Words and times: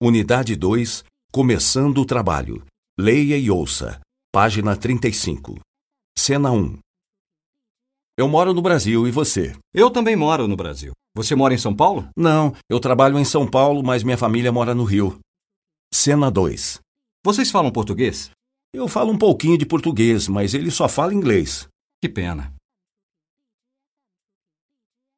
Unidade 0.00 0.54
2, 0.54 1.02
Começando 1.32 1.98
o 1.98 2.04
Trabalho. 2.04 2.64
Leia 2.96 3.36
e 3.36 3.50
ouça. 3.50 4.00
Página 4.32 4.76
35. 4.76 5.58
Cena 6.16 6.52
1. 6.52 6.78
Eu 8.16 8.28
moro 8.28 8.54
no 8.54 8.62
Brasil 8.62 9.08
e 9.08 9.10
você? 9.10 9.56
Eu 9.74 9.90
também 9.90 10.14
moro 10.14 10.46
no 10.46 10.54
Brasil. 10.54 10.92
Você 11.16 11.34
mora 11.34 11.52
em 11.52 11.58
São 11.58 11.74
Paulo? 11.74 12.08
Não, 12.16 12.54
eu 12.70 12.78
trabalho 12.78 13.18
em 13.18 13.24
São 13.24 13.44
Paulo, 13.44 13.82
mas 13.82 14.04
minha 14.04 14.16
família 14.16 14.52
mora 14.52 14.72
no 14.72 14.84
Rio. 14.84 15.18
Cena 15.92 16.30
2. 16.30 16.78
Vocês 17.24 17.50
falam 17.50 17.72
português? 17.72 18.30
Eu 18.72 18.86
falo 18.86 19.10
um 19.10 19.18
pouquinho 19.18 19.58
de 19.58 19.66
português, 19.66 20.28
mas 20.28 20.54
ele 20.54 20.70
só 20.70 20.88
fala 20.88 21.12
inglês. 21.12 21.66
Que 22.00 22.08
pena. 22.08 22.54